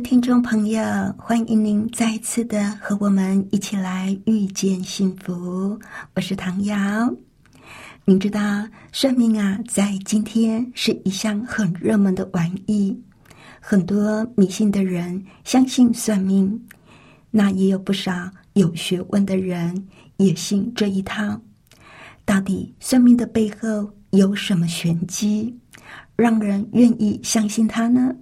[0.00, 0.80] 听众朋友，
[1.18, 5.76] 欢迎您再次的和我们一起来遇见幸福。
[6.14, 6.76] 我是唐瑶。
[8.04, 8.40] 您知道
[8.92, 12.96] 算命啊，在今天是一项很热门的玩意，
[13.60, 16.60] 很多迷信的人相信算命，
[17.30, 21.40] 那也有不少有学问的人也信这一套。
[22.24, 25.58] 到底算命的背后有什么玄机，
[26.14, 28.14] 让人愿意相信它呢？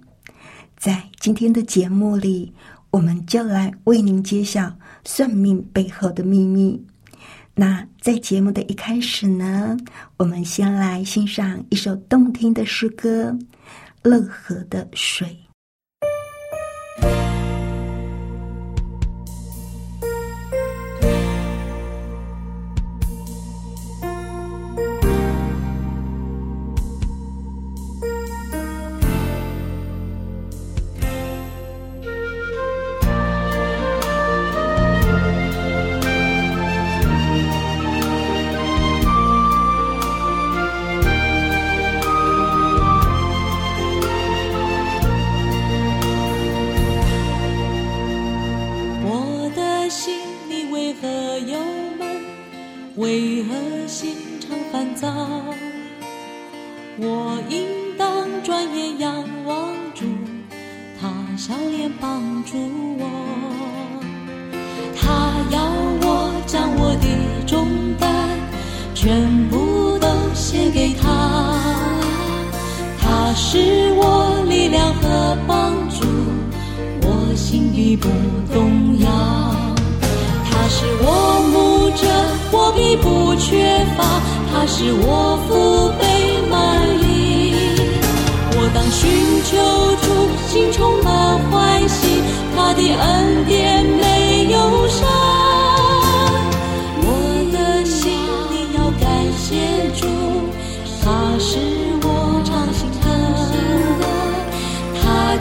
[0.77, 2.53] 在今天的节目里，
[2.91, 4.71] 我们就来为您揭晓
[5.03, 6.79] 算命背后的秘密。
[7.55, 9.75] 那在节目的一开始呢，
[10.17, 13.31] 我们先来欣赏一首动听的诗歌
[14.03, 15.27] 《乐河的水》。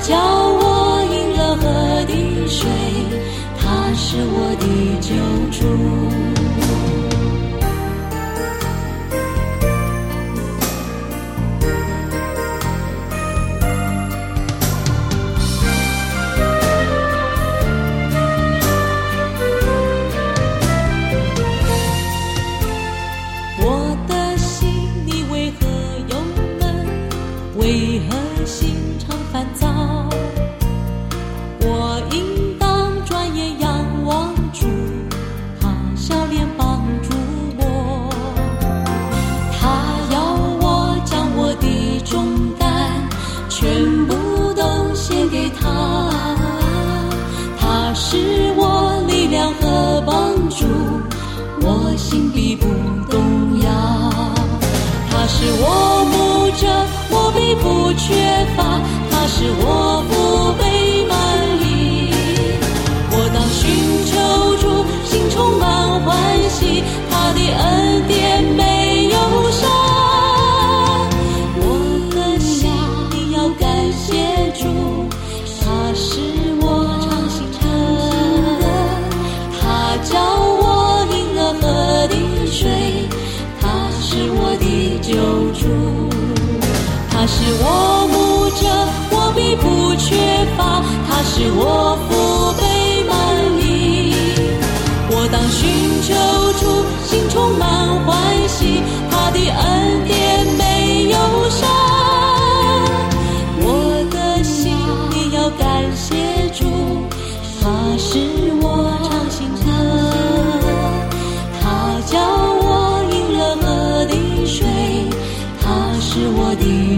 [0.07, 0.36] 叫
[51.69, 52.69] 我心必不
[53.11, 53.21] 动
[53.61, 53.69] 摇。
[55.11, 56.63] 他是我牧者，
[57.11, 58.15] 我必不缺
[58.57, 58.79] 乏；
[59.11, 61.13] 他是我不被满
[61.61, 62.15] 意。
[63.11, 63.67] 我当寻
[64.07, 64.15] 求
[64.63, 64.65] 主，
[65.05, 66.15] 心充满欢
[66.49, 68.56] 喜，他的恩典
[87.27, 88.15] 他是我牧
[88.51, 88.63] 者，
[89.11, 90.15] 我必不缺
[90.57, 92.63] 乏；他是我福杯
[93.03, 93.13] 满
[93.59, 94.15] 溢。
[95.11, 95.67] 我当寻
[96.07, 96.15] 求
[96.61, 98.15] 主，心充满欢
[98.47, 98.81] 喜，
[99.11, 101.19] 他的恩典没有
[101.51, 101.69] 伤。
[103.59, 103.67] 我
[104.13, 104.71] 的心
[105.11, 106.15] 里要感谢
[106.55, 106.63] 主，
[107.61, 107.67] 他
[107.99, 108.21] 是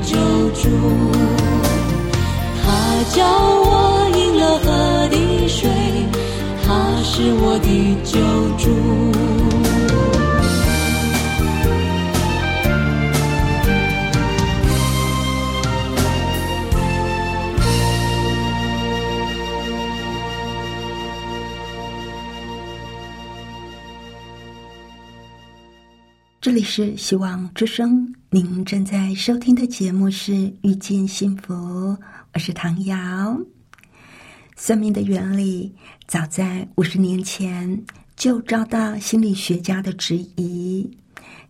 [0.09, 0.17] 救
[0.55, 0.71] 主，
[2.63, 2.67] 他
[3.15, 4.67] 叫我饮了河
[5.11, 5.69] 的水，
[6.65, 6.67] 他
[7.03, 7.69] 是我的
[8.05, 8.19] 救
[8.57, 8.65] 主。
[26.41, 28.18] 这里是希望之声。
[28.31, 31.55] 您正在收听的节目是《遇见幸福》，
[32.35, 33.41] 我是唐瑶。
[34.55, 35.75] 算命的原理
[36.07, 37.83] 早在五十年前
[38.17, 40.87] 就遭到心理学家的质疑，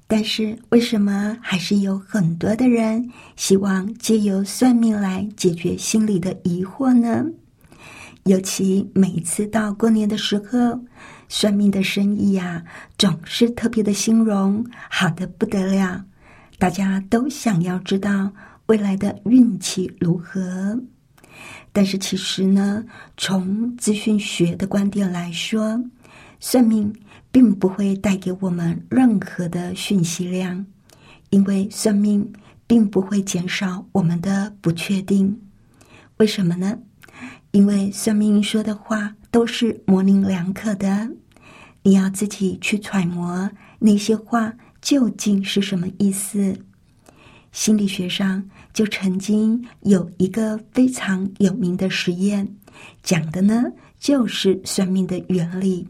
[0.06, 7.24] 但是为什么还是有很多的人希望借由算命来解决心理的疑惑呢？
[8.22, 10.80] 尤其每次到过年的时候。
[11.30, 12.64] 算命的生意呀，
[12.96, 16.02] 总是特别的兴隆，好的不得了。
[16.58, 18.32] 大家都想要知道
[18.66, 20.78] 未来的运气如何。
[21.72, 22.84] 但是其实呢，
[23.16, 25.82] 从资讯学的观点来说，
[26.40, 26.92] 算命
[27.30, 30.66] 并不会带给我们任何的讯息量，
[31.30, 32.30] 因为算命
[32.66, 35.40] 并不会减少我们的不确定。
[36.18, 36.78] 为什么呢？
[37.52, 39.14] 因为算命说的话。
[39.30, 41.06] 都是模棱两可的，
[41.82, 46.56] 你要自己去揣摩那些话究竟是什么意思。
[47.50, 52.46] 心理学上就曾经有一个非常有名的实验，
[53.02, 53.64] 讲的呢
[53.98, 55.88] 就是算命的原理。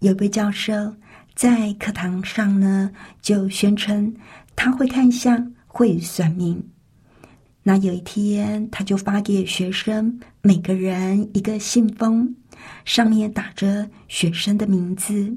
[0.00, 0.94] 有位教授
[1.34, 2.90] 在课堂上呢
[3.22, 4.14] 就宣称
[4.54, 6.62] 他会看相，会算命。
[7.62, 12.36] 那有一天，他就发给学生每个人一个信封，
[12.84, 15.34] 上面打着学生的名字，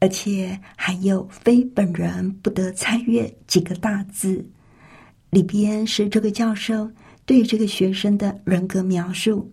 [0.00, 4.44] 而且还有“非本人不得参阅”几个大字。
[5.30, 6.90] 里边是这个教授
[7.26, 9.52] 对这个学生的人格描述。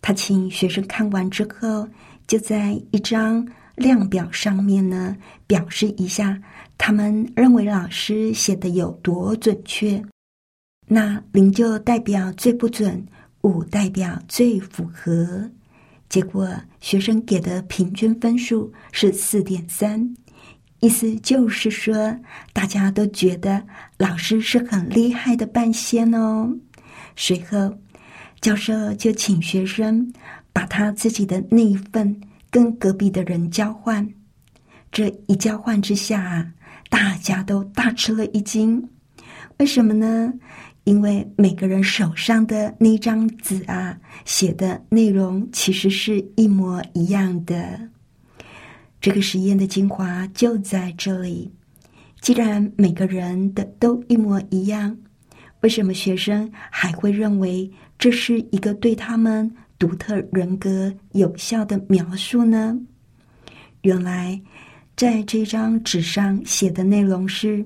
[0.00, 1.88] 他请学生看完之后，
[2.26, 5.16] 就在一张量表上面呢，
[5.46, 6.40] 表示一下
[6.78, 10.02] 他们认为老师写的有多准确。
[10.86, 13.04] 那零就代表最不准，
[13.42, 15.50] 五代表最符合。
[16.10, 16.46] 结果
[16.80, 20.14] 学生给的平均分数是四点三，
[20.80, 22.18] 意思就是说
[22.52, 23.64] 大家都觉得
[23.96, 26.52] 老师是很厉害的半仙哦。
[27.14, 27.78] 随后
[28.40, 30.12] 教授就请学生
[30.52, 32.20] 把他自己的那一份
[32.50, 34.08] 跟隔壁的人交换，
[34.90, 36.52] 这一交换之下，
[36.88, 38.88] 大家都大吃了一惊。
[39.58, 40.32] 为什么呢？
[40.90, 47.80] 因为每个人手上的那张纸啊，写的内容其实是一模一样的。
[49.00, 51.48] 这个实验的精华就在这里。
[52.20, 54.98] 既然每个人的都一模一样，
[55.60, 59.48] 为什么学生还会认为这是一个对他们
[59.78, 62.76] 独特人格有效的描述呢？
[63.82, 64.42] 原来，
[64.96, 67.64] 在这张纸上写的内容是：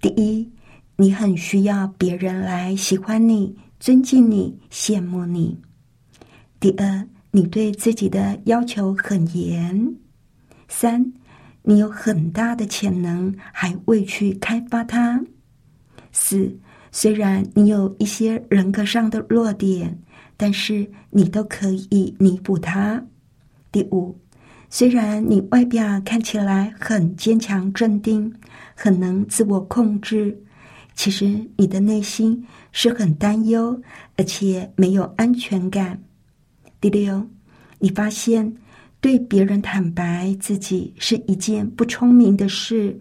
[0.00, 0.48] 第一。
[0.96, 5.60] 你很需要别人来喜欢你、尊敬你、羡慕你。
[6.60, 9.94] 第二，你对自己的要求很严。
[10.68, 11.12] 三，
[11.62, 15.20] 你有很大的潜能，还未去开发它。
[16.12, 16.56] 四，
[16.92, 19.98] 虽然你有一些人格上的弱点，
[20.36, 23.04] 但是你都可以弥补它。
[23.72, 24.16] 第五，
[24.70, 28.32] 虽然你外表看起来很坚强、镇定，
[28.76, 30.40] 很能自我控制。
[30.94, 31.26] 其实
[31.56, 33.80] 你的内心是很担忧，
[34.16, 36.00] 而且没有安全感。
[36.80, 37.26] 第六，
[37.78, 38.54] 你发现
[39.00, 42.98] 对别人坦白自己是一件不聪明的事。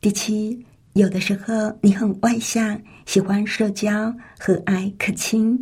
[0.00, 5.56] 第七，有的时候你很外向，喜欢社交，和蔼可亲；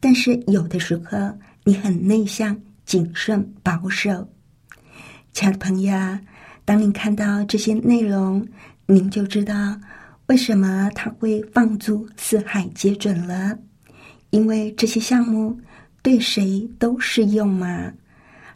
[0.00, 1.18] 但是有的时候
[1.64, 4.28] 你很内向，谨慎保守。
[5.32, 5.94] 亲爱的朋友，
[6.64, 8.46] 当您看到这些内容，
[8.86, 9.54] 您就知道。
[10.32, 13.54] 为什么他会放诸四海皆准了？
[14.30, 15.60] 因为这些项目
[16.00, 17.92] 对谁都适用嘛，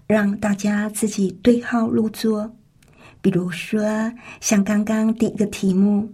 [0.06, 2.50] 让大家自己对号入座。
[3.20, 6.10] 比如说，像刚刚第一个题目，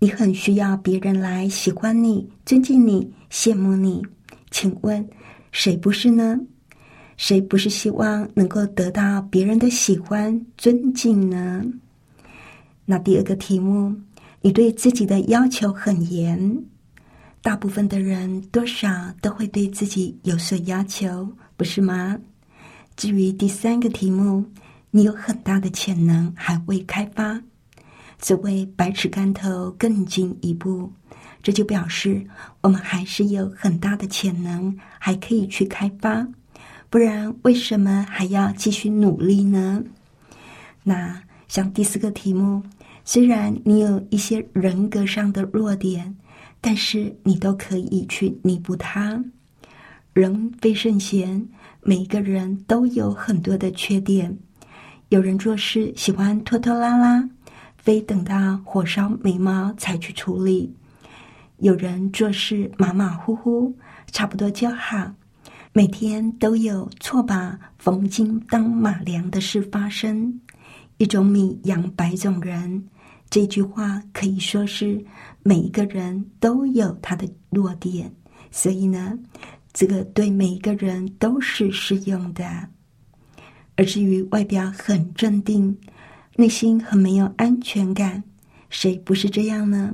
[0.00, 4.02] 你很需要别人来喜欢你、尊敬你、羡慕你。
[4.50, 5.08] 请问，
[5.52, 6.40] 谁不是呢？
[7.16, 11.64] 谁不是希望能够得到别人的喜欢、尊敬呢？
[12.84, 13.94] 那第二个题目。
[14.44, 16.62] 你对自己的要求很严，
[17.40, 22.18] 大部分的人多少都会对自己有所要求，不是吗？
[22.94, 24.44] 至于第三个题目，
[24.90, 27.40] 你有很大的潜能还未开发，
[28.20, 30.92] 所谓百尺竿头更进一步，
[31.42, 32.22] 这就表示
[32.60, 36.28] 我们还是有很大的潜能，还可以去开发，
[36.90, 39.82] 不然为什么还要继续努力呢？
[40.82, 42.62] 那像第四个题目。
[43.06, 46.16] 虽然你有一些人格上的弱点，
[46.60, 49.22] 但是你都可以去弥补它。
[50.14, 51.46] 人非圣贤，
[51.82, 54.38] 每一个人都有很多的缺点。
[55.10, 57.28] 有人做事喜欢拖拖拉拉，
[57.76, 60.74] 非等到火烧眉毛才去处理。
[61.58, 63.76] 有人做事马马虎虎，
[64.10, 65.12] 差不多就好。
[65.74, 70.40] 每天都有错把逢金当马良的事发生。
[70.96, 72.88] 一种米养百种人，
[73.34, 75.04] 这句话可以说是
[75.42, 78.08] 每一个人都有他的弱点，
[78.52, 79.18] 所以呢，
[79.72, 82.44] 这个对每一个人都是适用的。
[83.74, 85.76] 而至于外表很镇定，
[86.36, 88.22] 内心很没有安全感，
[88.70, 89.92] 谁不是这样呢？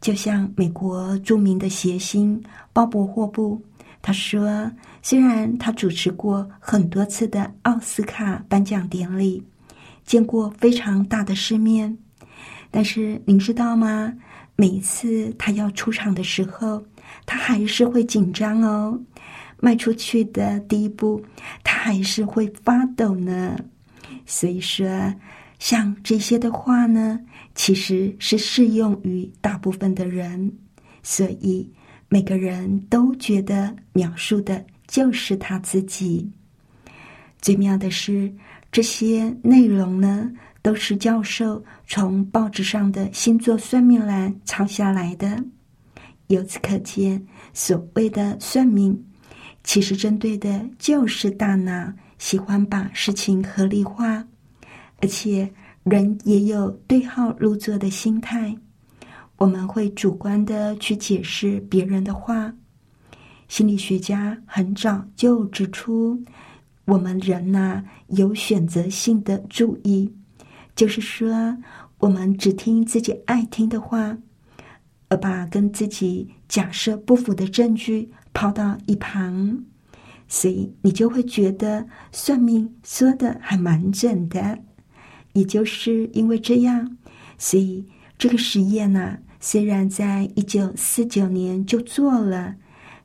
[0.00, 3.60] 就像美国著名的谐星鲍勃·霍布，
[4.00, 4.72] 他说
[5.04, 9.42] ：“虽然他主持过很多次的奥斯卡颁奖典礼，
[10.06, 11.98] 见过非常大的世面，
[12.76, 14.12] 但是您知道吗？
[14.54, 16.84] 每一次他要出场的时候，
[17.24, 19.00] 他还是会紧张哦。
[19.60, 21.24] 迈出去的第一步，
[21.64, 23.56] 他还是会发抖呢。
[24.26, 24.86] 所以说。”
[25.58, 27.18] 像这些的话呢，
[27.54, 30.52] 其实是适用于大部分的人，
[31.02, 31.66] 所以
[32.10, 36.30] 每个人都觉得描述的就是他自己。
[37.40, 38.30] 最妙的是，
[38.70, 40.30] 这些内容呢，
[40.66, 45.40] 都是教授从报纸上的星座算命栏抄下来的。
[46.26, 49.00] 由此可见，所谓的算命，
[49.62, 54.26] 其实针对的就是大脑喜欢把事情合理化。
[55.00, 55.48] 而且，
[55.84, 58.52] 人也有对号入座的心态，
[59.36, 62.52] 我们会主观的去解释别人的话。
[63.46, 66.20] 心理学家很早就指出，
[66.86, 70.12] 我们人呐有选择性的注意，
[70.76, 71.56] 就是说，
[71.98, 74.18] 我们只听自己爱听的话，
[75.08, 79.64] 而把跟自己假设不符的证据抛到一旁，
[80.28, 84.58] 所以你就会觉得算命说的还蛮准的。
[85.32, 86.96] 也就是因为这样，
[87.38, 87.86] 所以
[88.18, 92.54] 这个实验呢，虽然在一九四九年就做了，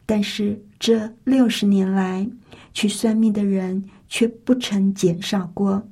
[0.06, 2.30] 但是这六十年来
[2.74, 5.88] 去算命的人却不曾减少过，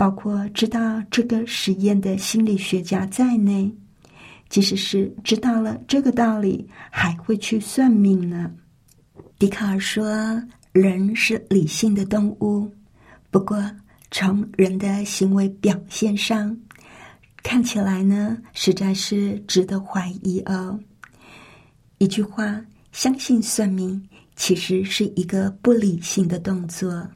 [0.00, 3.70] 包括知道这个实验的心理学家在内，
[4.48, 8.50] 即使是知道了这个道理，还会去算命呢。
[9.38, 10.42] 笛卡尔说
[10.72, 12.72] ：“人是理性的动物，
[13.30, 13.62] 不过。”
[14.10, 16.58] 从人的行为表现上
[17.42, 20.80] 看起来呢，实在是值得怀疑哦。
[21.98, 24.02] 一句话，相信算命
[24.34, 27.06] 其实是一个不理性的动作。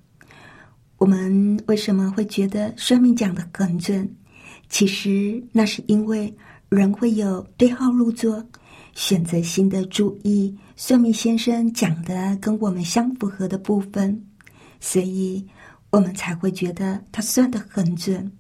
[1.05, 4.09] 我们为什么会觉得算命讲的很准？
[4.71, 6.35] 其实那是因为
[6.71, 8.43] 人会有对号入座、
[8.95, 14.19] 选择性的注意算命先生讲的跟我们相符合的部分，
[14.81, 15.47] 所以。
[15.91, 18.33] 我们才会觉得他算得很准。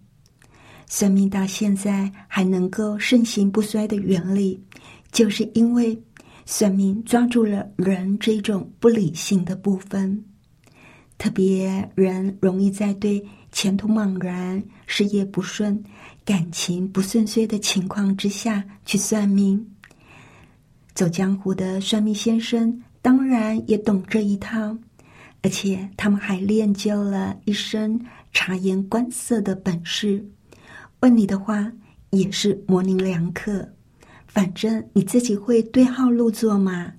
[0.87, 4.59] 算命到现在还能够盛行不衰的原理，
[5.12, 5.97] 就是因为
[6.47, 10.25] 算命抓住了人这种不理性的部分。
[11.18, 15.83] 特别人容易在对前途茫然、事业不顺、
[16.25, 19.66] 感情不顺遂的情况之下去算命。
[20.94, 24.76] 走江湖的算命先生当然也懂这一套。
[25.42, 28.00] 而且他们还练就了一身
[28.33, 30.26] 察言观色的本事，
[31.00, 31.71] 问你的话
[32.09, 33.68] 也是模棱两可。
[34.26, 36.94] 反正你自己会对号入座嘛，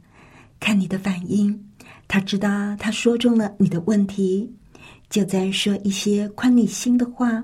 [0.60, 1.65] 看你的反应，
[2.08, 4.54] 他知道他说中了你的问题，
[5.10, 7.44] 就在说一些宽你心的话，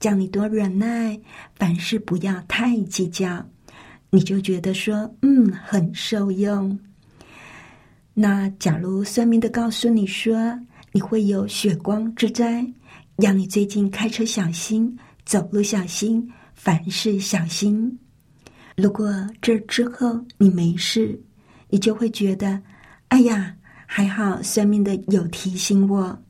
[0.00, 1.18] 叫你多忍耐，
[1.56, 3.44] 凡事不要太计较，
[4.10, 6.78] 你就觉得说嗯很受用。
[8.14, 10.58] 那假如算命的告诉你说
[10.92, 12.66] 你会有血光之灾，
[13.18, 17.98] 要你最近开车小心，走路小心，凡事小心。
[18.76, 19.12] 如果
[19.42, 21.20] 这之后你没事，
[21.68, 22.60] 你就会觉得，
[23.08, 23.54] 哎呀，
[23.90, 26.22] 还好算命的有提醒我。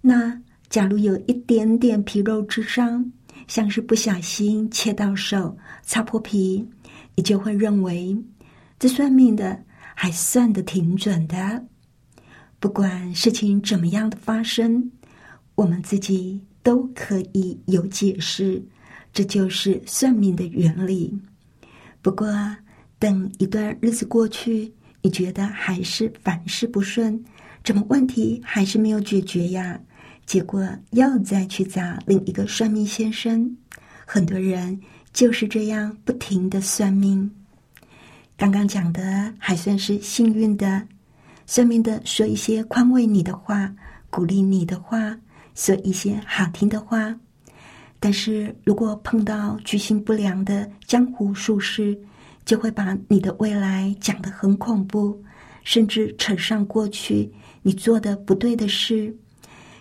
[0.00, 0.40] 那
[0.70, 3.12] 假如有一点点皮肉之伤，
[3.48, 6.64] 像是不小心切到手、擦破皮，
[7.16, 8.16] 你就会认为
[8.78, 9.64] 这算命的。
[9.94, 11.64] 还算的挺准的。
[12.58, 14.90] 不管事情怎么样的发生，
[15.54, 18.60] 我们自己都可以有解释，
[19.12, 21.16] 这就是算命的原理。
[22.00, 22.26] 不过，
[22.98, 24.72] 等一段日子过去，
[25.02, 27.22] 你觉得还是凡事不顺，
[27.64, 29.78] 怎么问题还是没有解决呀？
[30.24, 33.56] 结果又再去找另一个算命先生。
[34.06, 34.80] 很多人
[35.12, 37.28] 就是这样不停的算命。
[38.36, 40.86] 刚刚讲的还算是幸运的，
[41.46, 43.74] 算命的说一些宽慰你的话，
[44.08, 45.18] 鼓励你的话，
[45.54, 47.14] 说一些好听的话。
[47.98, 51.96] 但是如果碰到居心不良的江湖术士，
[52.44, 55.22] 就会把你的未来讲得很恐怖，
[55.64, 57.32] 甚至扯上过去
[57.62, 59.16] 你做的不对的事，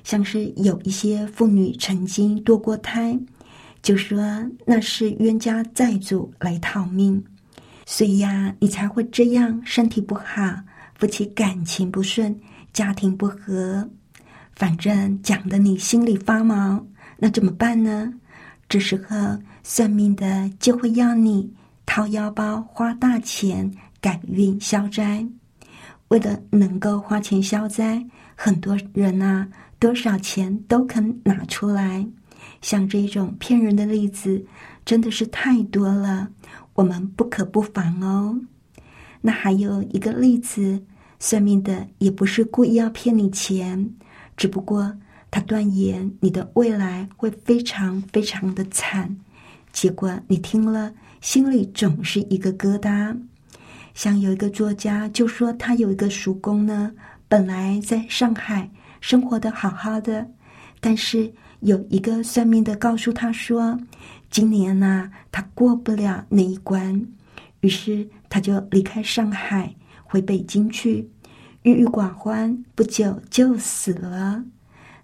[0.03, 3.19] 像是有一些妇女曾经堕过胎，
[3.81, 4.21] 就说
[4.65, 7.23] 那是冤家债主来讨命，
[7.85, 10.55] 所以呀，你才会这样，身体不好，
[10.95, 12.39] 夫妻感情不顺，
[12.73, 13.89] 家庭不和，
[14.55, 16.85] 反正讲的你心里发毛。
[17.17, 18.13] 那怎么办呢？
[18.69, 21.51] 这时候算命的就会要你
[21.93, 23.69] 掏腰包花大钱
[23.99, 25.27] 改运消灾。
[26.07, 32.07] 为了能够花钱消灾，很多人啊，多少钱都肯拿出来。
[32.61, 34.45] 像这种骗人的例子，
[34.85, 36.29] 真的是太多了，
[36.75, 38.39] 我们不可不防哦。
[39.19, 40.81] 那还有一个例子，
[41.19, 43.93] 算命的也不是故意要骗你钱，
[44.37, 44.95] 只不过。
[45.29, 49.17] 他断言你的未来会非常非常的惨，
[49.73, 53.17] 结果你听了心里总是一个疙瘩。
[53.93, 56.91] 像有一个作家就说，他有一个叔公呢，
[57.27, 60.27] 本来在上海生活的好好的，
[60.79, 63.79] 但是有一个算命的告诉他说，
[64.29, 67.05] 今年呢他过不了那一关，
[67.59, 71.09] 于是他就离开上海回北京去，
[71.63, 74.43] 郁郁寡欢，不久就死了。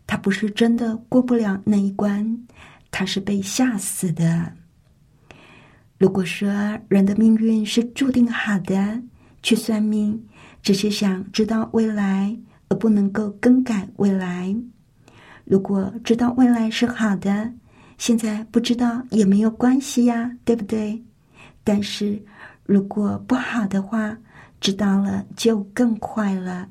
[0.08, 2.48] 他不是真的过不了那一关，
[2.90, 4.54] 他是被吓死的。
[5.98, 6.50] 如果说
[6.88, 9.02] 人的命运是注定好的，
[9.42, 10.24] 去算命
[10.62, 12.38] 只是想知道未来，
[12.70, 14.56] 而不能够更改未来。
[15.46, 17.52] 如果知道未来是好的，
[17.98, 21.04] 现在不知道也没有关系呀，对不对？
[21.64, 22.22] 但是
[22.66, 24.18] 如果不好的话，
[24.60, 26.70] 知道了就更坏了，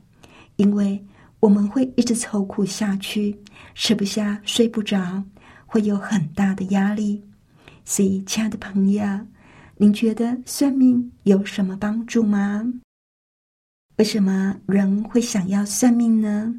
[0.57, 1.05] 因为。
[1.39, 3.39] 我们会一直愁苦下去，
[3.75, 5.23] 吃不下、睡不着，
[5.67, 7.23] 会有很大的压力。
[7.89, 9.05] 所以，亲爱的朋友，
[9.77, 12.67] 您觉得算命有什么帮助吗？
[13.97, 16.53] 为什么人会想要算命呢？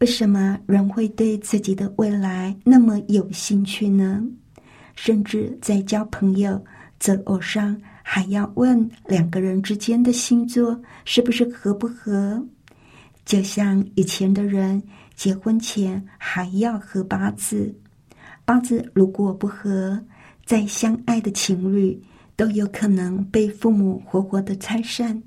[0.00, 4.24] 为什么人会对自己的未来那么有兴趣呢？
[4.94, 6.64] 甚至在交朋友
[6.98, 12.42] 择偶上，还要问两个人之间的星座是不是合不合？
[13.26, 14.82] 就像以前的人
[15.14, 17.78] 结婚前还要合八字，
[18.46, 20.02] 八字如果不合，
[20.46, 22.00] 再相爱的情侣
[22.36, 25.22] 都有可能被父母活活的拆散。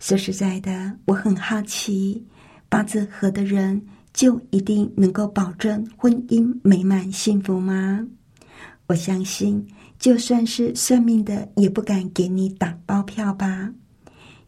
[0.00, 2.24] 说实在的，我很好奇，
[2.68, 3.80] 八字合的人
[4.12, 8.04] 就一定能够保证婚姻美满幸福吗？
[8.88, 9.64] 我相信，
[9.98, 13.70] 就算是算命的，也不敢给你打包票吧。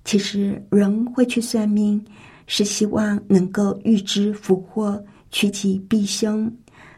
[0.05, 2.05] 其实，人会去算命。
[2.51, 6.51] 是希望能够预知福祸，趋吉避凶，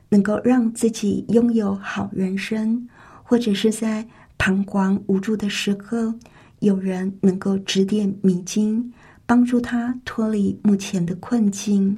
[0.08, 2.88] 能够让自己拥有好人生，
[3.30, 4.04] 或者是在
[4.38, 6.12] 彷徨无助的时候，
[6.58, 8.92] 有人能够指点迷津，
[9.24, 11.96] 帮助他脱离目前的困境。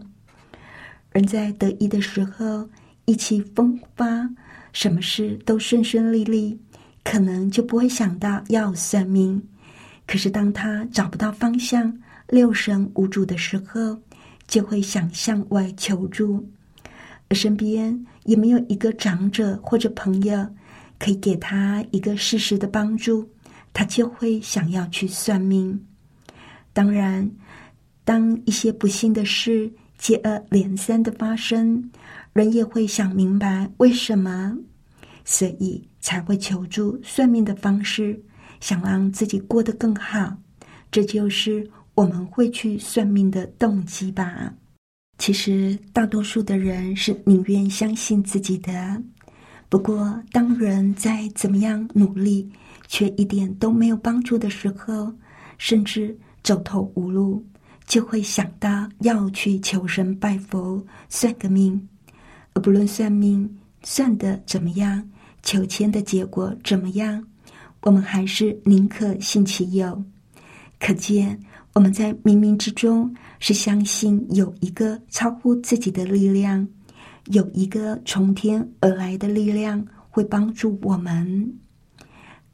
[1.10, 2.68] 人在得意的时候
[3.06, 4.28] 意气风发，
[4.74, 6.60] 什么事都顺顺利利，
[7.02, 9.42] 可能就不会想到要算命。
[10.06, 11.96] 可是当他找不到方向，
[12.28, 13.98] 六神无主的时候，
[14.46, 16.46] 就会想向外求助，
[17.30, 20.46] 而身边也没有一个长者或者朋友
[21.02, 23.28] 可以给他一个适时的帮助，
[23.72, 25.84] 他就会想要去算命。
[26.72, 27.28] 当然，
[28.04, 31.90] 当一些不幸的事接二连三的发生，
[32.32, 34.56] 人也会想明白为什么，
[35.24, 38.22] 所以才会求助算命的方式，
[38.60, 40.36] 想让自己过得更好。
[40.92, 41.68] 这就是。
[41.94, 44.50] 我们会去算命的动机吧？
[45.18, 49.02] 其实大多数的人是宁愿相信自己的。
[49.72, 52.46] 不过，当人在怎么样努力，
[52.88, 55.10] 却一点都没有帮助的时候，
[55.56, 57.42] 甚至走投无路，
[57.86, 61.88] 就会想到要去求神拜佛算个命。
[62.52, 63.48] 而不论算命
[63.82, 65.02] 算的怎么样，
[65.42, 67.24] 求签的结果怎么样，
[67.80, 70.04] 我们还是宁可信其有。
[70.78, 71.40] 可见。
[71.74, 76.68] 我们在冥冥之中是相信有一个超乎自己的力量，
[77.26, 81.54] 有一个从天而来的力量会帮助我们。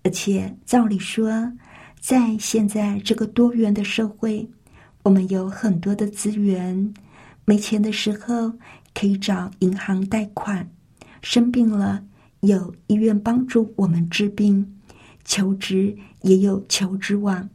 [0.05, 1.53] 而且照理说，
[2.01, 4.49] 在现在这个多元的社会，
[5.03, 6.95] 我们有很多的资源，
[7.45, 8.53] 没钱的时候
[8.95, 10.71] 可以找银行贷款，
[11.21, 12.05] 生病了
[12.41, 14.79] 有医院帮助我们治病，
[15.25, 17.49] 求职也有求职网。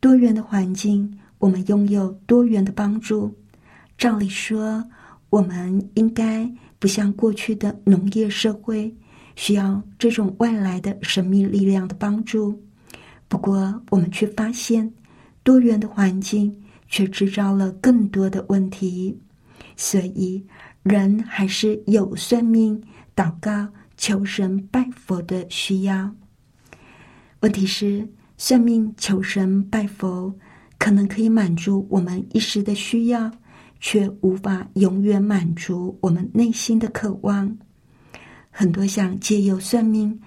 [0.00, 3.36] 多元的环境，我们拥有多元的帮助。
[3.98, 4.88] 照理说，
[5.30, 8.94] 我们应该不像过去的农业社会
[9.36, 12.60] 需要这种外来的神秘力量的帮助。
[13.28, 14.92] 不过，我们却发现
[15.44, 16.54] 多元的环境
[16.88, 19.16] 却制造了更多的问题，
[19.76, 20.44] 所以
[20.82, 22.82] 人还是有算命、
[23.14, 26.12] 祷告、求神、拜佛的需要。
[27.40, 30.34] 问题是，算命、求神、拜佛
[30.76, 33.30] 可能可以满足我们一时的需要。
[33.80, 37.58] 却无法永远满足我们内心的渴望。
[38.50, 40.20] 很多想借由算命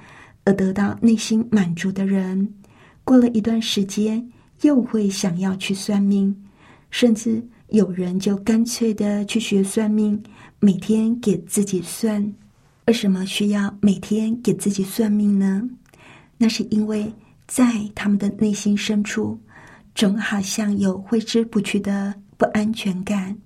[0.44, 2.54] 而得到内心满足的人，
[3.04, 4.28] 过了一段时间
[4.62, 6.36] 又会想要去算命，
[6.90, 10.22] 甚至有人就干脆的去学算命，
[10.60, 12.34] 每天给自己算。
[12.88, 15.62] 为什么需要每天给自己算命呢？
[16.38, 17.14] 那是因为
[17.48, 19.38] 在他们的内心深处，
[19.96, 23.38] 总好像有挥之不去的不安全感。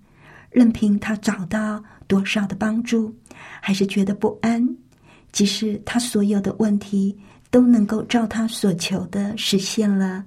[0.50, 3.13] 任凭他找到多少的帮助，
[3.62, 4.67] 还是觉得不安。
[5.32, 7.15] 即使他所有的问题
[7.52, 10.23] 都能够照他所求的实现了，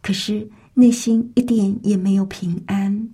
[0.00, 3.08] 可是内心一点也没有平安。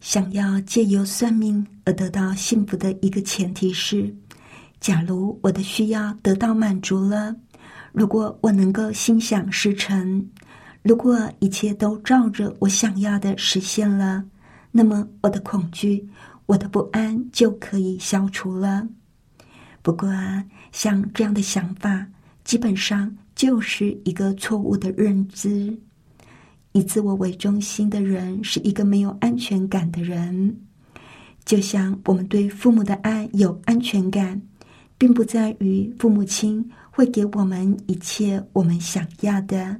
[0.00, 4.12] 想要借由算命而得到幸福的一个前提是：
[4.80, 7.36] 假如我的需要得到满足了，
[7.92, 10.26] 如果我能够心想事成，
[10.82, 14.24] 如果一切都照着我想要的实现了。
[14.74, 16.08] 那么，我的恐惧、
[16.46, 18.88] 我的不安就可以消除了。
[19.82, 22.06] 不过啊，像这样的想法，
[22.42, 25.76] 基本上就是一个错误的认知。
[26.72, 30.56] 以自我为中心的人是一个没有安全感的人。
[31.44, 34.40] 就像我们对父母的爱有安全感，
[34.96, 39.78] 并不在于父母亲会给我们一切我们想要的。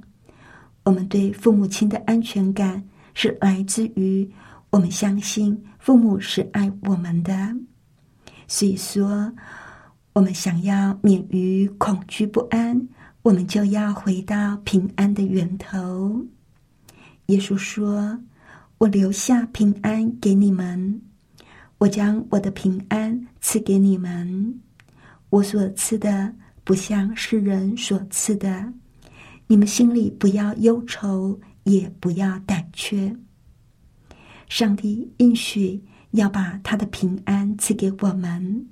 [0.85, 2.83] 我们对父母亲的安全感
[3.15, 4.31] 是来自于。
[4.71, 7.55] 我们相信父母是爱我们的，
[8.49, 9.31] 所以说，
[10.15, 12.89] 我们想要免于恐惧不安，
[13.21, 16.25] 我们就要回到平安的源头。
[17.27, 18.19] 耶稣说
[18.79, 21.03] ：“我留下平安给你们，
[21.77, 24.59] 我将我的平安赐给你们。
[25.29, 28.73] 我所赐的不像世人所赐的，
[29.53, 33.15] 你们心里不要忧愁，也不要胆怯。”
[34.49, 38.67] 上帝应许要把他的平安赐给我们。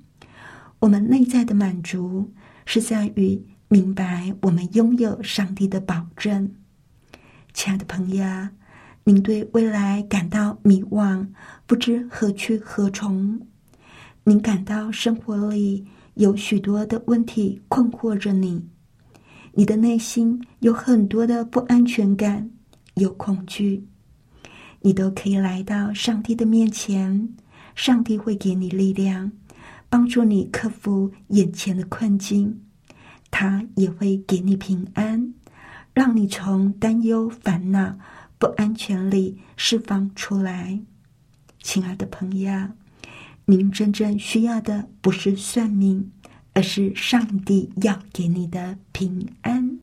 [0.79, 2.33] 我们内在的满足
[2.65, 6.51] 是在于明白我们拥有上帝的保证。
[7.53, 8.25] 亲爱的朋友，
[9.03, 11.27] 您对未来感到迷惘，
[11.67, 13.39] 不知何去何从；
[14.23, 18.65] 您感到生活里有许多的问题困惑着你，
[19.53, 22.49] 你的内心有很多的不安全感，
[22.95, 23.85] 有恐惧。
[24.81, 27.29] 你都可以来到上帝的面前，
[27.75, 29.31] 上帝会给你力量，
[29.89, 32.61] 帮助你克服眼前的困境。
[33.29, 35.33] 他也会给你平安，
[35.93, 37.97] 让你从担忧、烦恼、
[38.37, 40.81] 不安全里释放出来。
[41.61, 42.51] 亲爱的朋友，
[43.45, 46.11] 您真正需要的不是算命，
[46.53, 49.79] 而是上帝要给你的平安。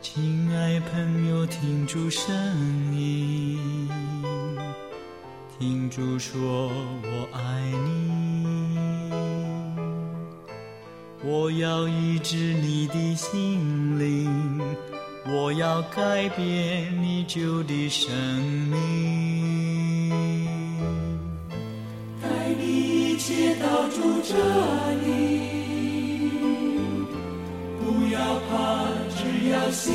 [0.00, 2.34] 亲爱朋友，听住声
[2.94, 3.88] 音，
[5.58, 8.25] 听主说我爱你。
[11.28, 14.60] 我要医治你的心灵，
[15.26, 18.14] 我要改变你旧的生
[18.70, 20.12] 命。
[22.22, 22.28] 带
[22.60, 24.36] 你一切到主这
[25.04, 26.30] 里，
[27.80, 28.86] 不要怕。
[29.18, 29.92] 只要信，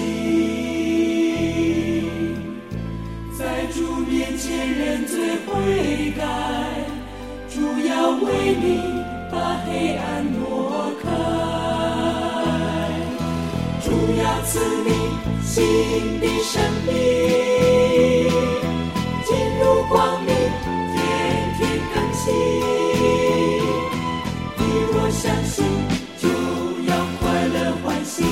[3.39, 6.21] 在主面前认罪悔改，
[7.49, 8.65] 主要为你
[9.31, 10.60] 把黑暗挪
[14.43, 14.89] 赐你
[15.43, 16.91] 新的生命，
[19.23, 20.33] 进入光明，
[20.93, 20.97] 天
[21.57, 21.61] 天
[21.93, 22.33] 更新，
[24.57, 24.59] 你
[24.93, 25.63] 我相信，
[26.17, 26.27] 就
[26.89, 28.23] 要快乐欢喜，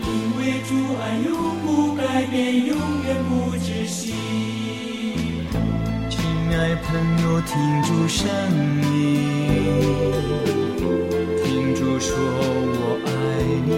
[0.00, 0.06] 因
[0.38, 0.70] 为主
[1.02, 1.28] 爱永
[1.64, 2.70] 不改变，永
[3.04, 4.14] 远不止息，
[6.08, 6.16] 亲
[6.56, 6.86] 爱朋
[7.22, 8.26] 友，听住声
[8.94, 9.04] 音，
[11.44, 12.95] 听住说我。
[13.66, 13.70] 你。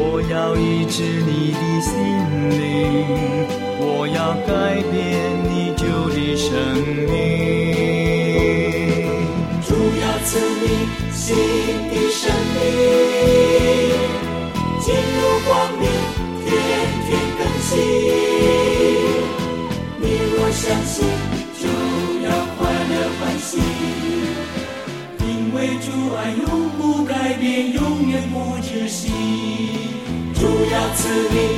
[0.00, 1.90] 我要医治你的心
[2.50, 2.56] 灵，
[3.80, 4.50] 我要改
[4.90, 4.94] 变
[5.44, 6.46] 你旧的生
[7.06, 7.10] 命。
[9.66, 9.68] 主
[10.00, 10.28] 要赐
[10.60, 10.64] 你
[11.12, 11.26] 新
[11.90, 12.20] 的生
[12.54, 12.58] 命，
[30.96, 31.57] 主要